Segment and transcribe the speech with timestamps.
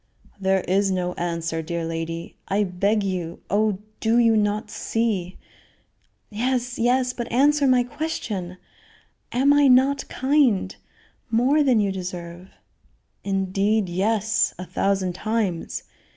[0.39, 5.37] "There is no answer, dear lady I beg you oh, do you not see"
[6.31, 8.57] "Yes, yes; but answer my question;
[9.31, 10.75] am I not kind
[11.29, 12.49] more than you deserve?"
[13.23, 15.83] "Indeed, yes; a thousand times.